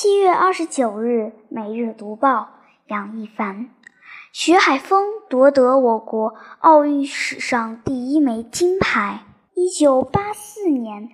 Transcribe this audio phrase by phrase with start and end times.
[0.00, 2.30] 七月二十九日，《每日读报》
[2.86, 3.70] 杨一凡：
[4.32, 9.24] 徐海峰夺得我国奥运史上第一枚金牌。
[9.54, 11.08] 一九八四年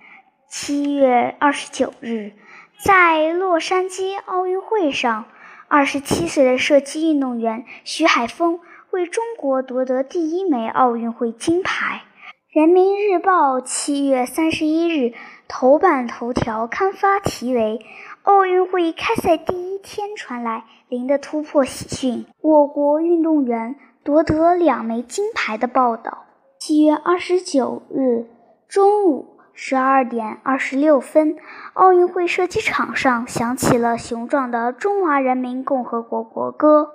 [0.47, 2.33] 七月二十九日，
[2.77, 5.25] 在洛杉矶奥运会上，
[5.67, 8.59] 二十七岁的射击运动员徐海峰
[8.91, 12.03] 为中国夺得第一枚奥运会金牌。
[12.55, 15.13] 《人民日报》七月三十一日
[15.45, 17.85] 头版头条刊发题为。
[18.23, 26.23] 奥运会开赛第一天传来零的突破喜讯，我国运动员夺得两枚金牌的报道。
[26.57, 28.25] 七月二十九日
[28.69, 31.35] 中午十二点二十六分，
[31.73, 36.91] 奥运会射击场上响起了雄壮的中华人民共和国国歌。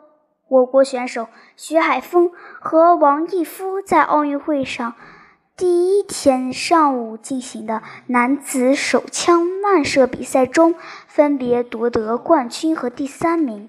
[0.48, 4.95] 我国选手徐海峰和王毅夫在奥运会上。
[5.60, 10.74] 第一天上午进行的男子手枪慢射比赛中，
[11.06, 13.68] 分别夺得冠军和第三名。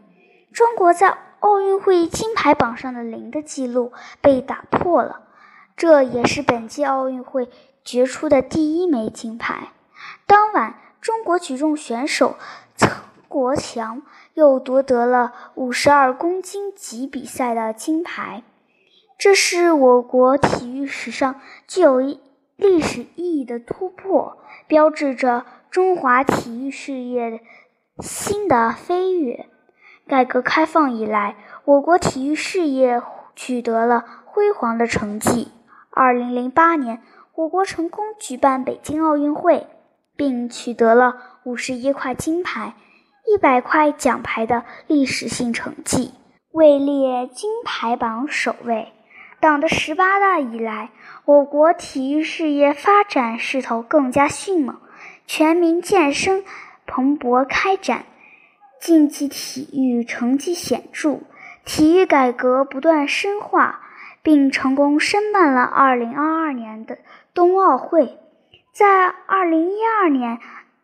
[0.54, 5.24] 中国在奥运会金牌榜上的零的记录被打破了，
[5.76, 7.49] 这也是本届奥运会
[7.84, 9.74] 决出的第一枚金牌。
[10.26, 12.37] 当晚，中国举重选手
[12.77, 12.90] 曾
[13.27, 14.02] 国强
[14.35, 18.43] 又夺得了五十二公斤级比赛的金牌。
[19.22, 27.40] 这是我国体育史上具有历史意义的突破，标志着中华体育事业
[27.99, 29.46] 新的飞跃。
[30.08, 32.99] 改革开放以来，我国体育事业
[33.36, 35.52] 取得了辉煌的成绩。
[35.92, 37.04] 二零零八年，
[37.36, 39.68] 我国成功举办北京奥运会，
[40.16, 42.74] 并取得了五十一块金牌、
[43.32, 46.16] 一百块奖牌的历史性成绩，
[46.54, 48.92] 位列金牌榜首位。
[49.41, 50.91] 党的十八大以来，
[51.25, 54.77] 我国体育事业发展势头更加迅猛，
[55.25, 56.43] 全民健身
[56.85, 58.05] 蓬勃开展，
[58.79, 61.21] 竞技体育成绩显著，
[61.65, 63.81] 体育改革不断深化，
[64.22, 67.00] 并成功申办了2022年的
[67.34, 68.19] 冬奥会。
[68.72, 70.40] 在2012年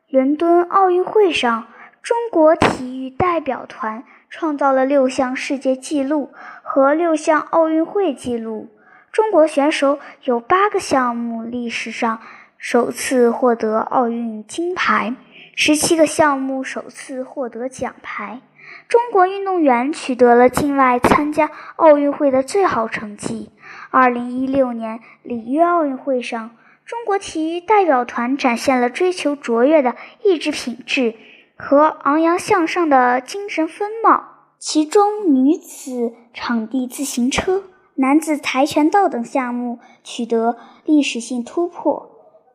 [0.09, 1.67] 伦敦奥运会上，
[2.01, 4.03] 中国体育代表团。
[4.29, 6.31] 创造了六项世界纪录
[6.61, 8.67] 和六项奥运会纪录。
[9.09, 12.19] 中国选手有八个项目历史上
[12.57, 15.15] 首次获得奥运金牌，
[15.55, 18.41] 十七个项目首次获得奖牌。
[18.89, 23.49] 中国运动员取得了境外参加奥运会的最好成绩。
[23.91, 26.51] 二零一六年里约奥运会上，
[26.85, 31.15] 中国体育代表团展现了追求卓越的意志品质。
[31.57, 34.23] 和昂扬向上的精神风貌，
[34.59, 37.63] 其中女子场地自行车、
[37.95, 42.11] 男子跆拳道等项目取得历史性突破。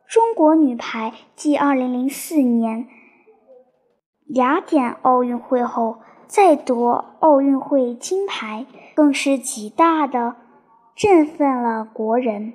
[0.07, 2.87] 中国女排继2004年
[4.35, 5.97] 雅典奥运会后
[6.27, 8.65] 再夺奥运会金牌，
[8.95, 10.35] 更是极大的
[10.95, 12.53] 振奋了国人。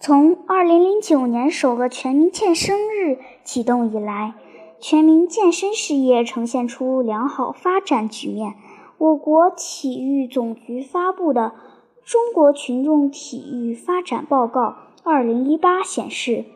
[0.00, 4.34] 从2009年首个全民健身日启动以来，
[4.80, 8.54] 全民健身事业呈现出良好发展局面。
[8.96, 11.52] 我国体育总局发布的
[12.10, 16.46] 《中国群众体育发展报告（二零一八）》显示，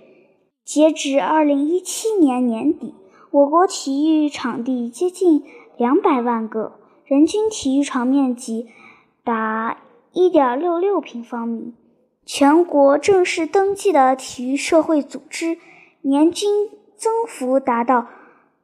[0.64, 2.94] 截至二零一七年年底，
[3.30, 5.44] 我国体育场地接近
[5.76, 6.72] 两百万个，
[7.04, 8.68] 人均体育场面积
[9.22, 9.78] 达
[10.12, 11.74] 一点六六平方米。
[12.24, 15.58] 全国正式登记的体育社会组织
[16.00, 16.70] 年均。
[16.96, 18.06] 增幅达到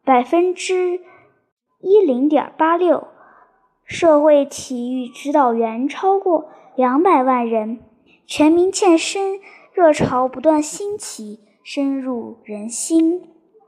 [0.04, 1.00] 百分之
[1.80, 3.08] 一零点八六，
[3.84, 7.80] 社会体育指导员超过两百万人，
[8.26, 9.40] 全民健身
[9.72, 13.22] 热潮不断兴起，深入人心。